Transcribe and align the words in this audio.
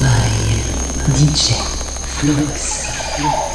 by 0.00 0.30
DJ 1.12 1.58
Flux. 2.06 2.86
Flux. 3.16 3.53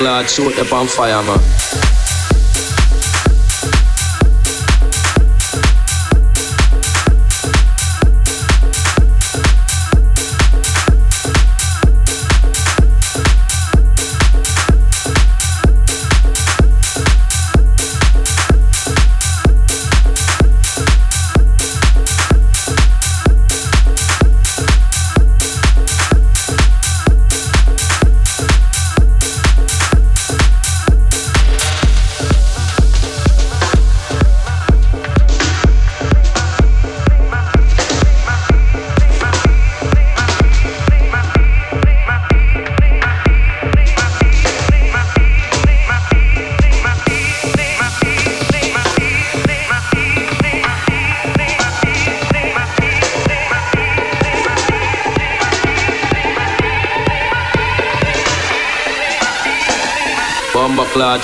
blood, 0.00 0.30
shoot 0.30 0.56
the 0.56 0.64
bonfire, 0.64 1.22
man. 1.22 1.89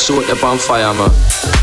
sort 0.07 0.25
the 0.29 0.37
bonfire, 0.41 0.95
man. 0.95 1.56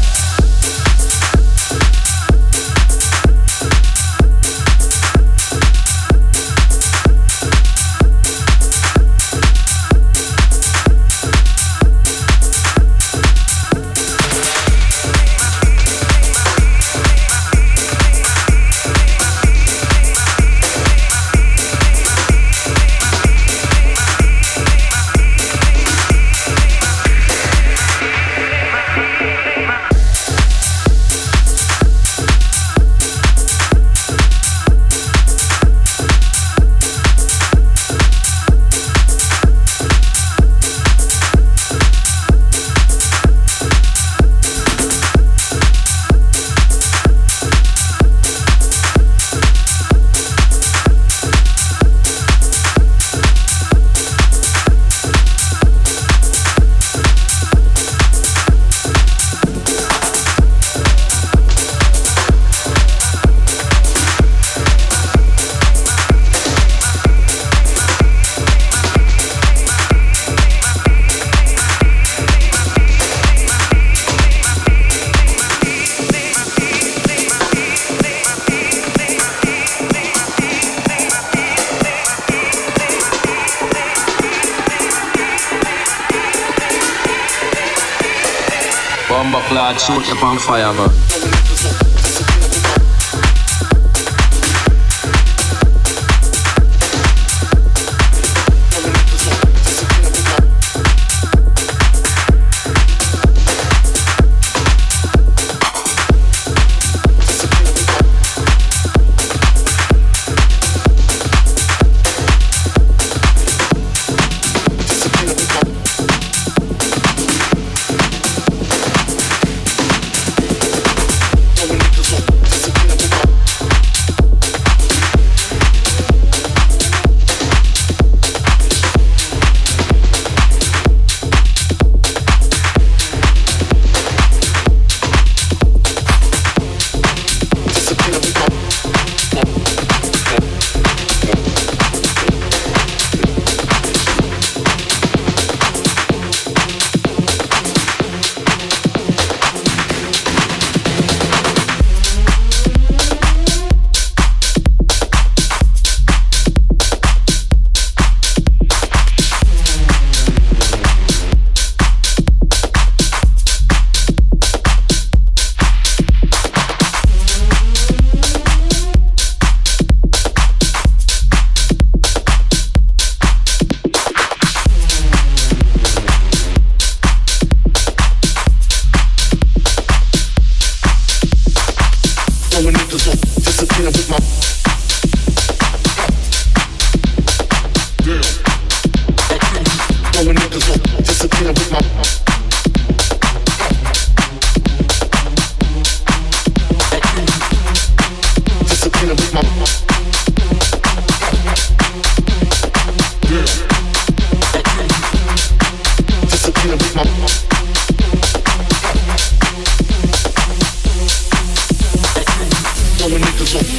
Action 89.84 89.98
und 89.98 90.10
Abraham 90.12 90.40
Fire 90.40 90.78
war. 90.78 91.53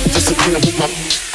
Disappear 0.02 0.54
with 0.54 0.78
my 0.78 1.33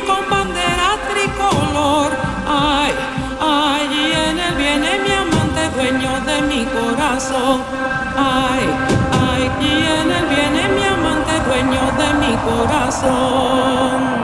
con 0.00 0.28
bandera 0.28 0.96
tricolor. 1.10 2.10
Ay, 2.46 2.92
allí 3.40 4.12
en 4.12 4.38
él 4.38 4.54
viene 4.56 4.98
mi 5.04 5.12
amante, 5.12 5.68
dueño 5.74 6.12
de 6.26 6.42
mi 6.42 6.64
corazón. 6.66 7.62
Ay, 8.16 8.64
ay, 9.26 9.50
y 9.60 9.72
en 9.98 10.10
él 10.10 10.26
viene 10.28 10.68
mi 10.76 10.84
amante, 10.84 11.32
dueño 11.46 11.84
de 12.00 12.08
mi 12.22 12.36
corazón. 12.48 14.17